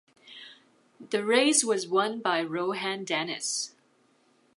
The 1.11 1.23
race 1.23 1.63
was 1.63 1.87
won 1.87 2.21
by 2.21 2.41
Rohan 2.41 3.03
Dennis. 3.03 3.75